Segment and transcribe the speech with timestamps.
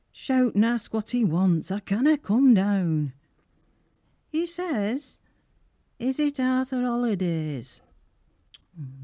[0.11, 3.13] Shout an' ax what 'e wants, I canna come down.
[4.31, 5.21] 'E says
[5.99, 7.81] "Is it Arthur Holliday's?"